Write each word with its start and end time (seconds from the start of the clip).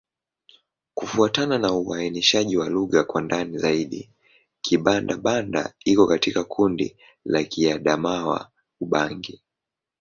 Kufuatana 0.93 1.57
na 1.57 1.73
uainishaji 1.73 2.57
wa 2.57 2.69
lugha 2.69 3.03
kwa 3.03 3.21
ndani 3.21 3.57
zaidi, 3.57 4.09
Kibanda-Banda 4.61 5.73
iko 5.85 6.07
katika 6.07 6.43
kundi 6.43 6.97
la 7.25 7.43
Kiadamawa-Ubangi. 7.43 9.41